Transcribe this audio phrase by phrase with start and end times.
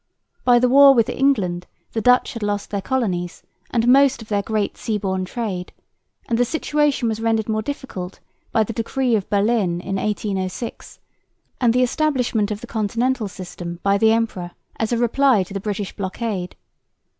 [0.43, 4.41] By the war with England the Dutch had lost their colonies and most of their
[4.41, 5.71] great sea borne trade;
[6.27, 8.19] and the situation was rendered more difficult
[8.51, 10.97] by the Decree of Berlin in 1806
[11.61, 15.59] and the establishment of the "Continental System" by the emperor, as a reply to the
[15.59, 16.55] British blockade.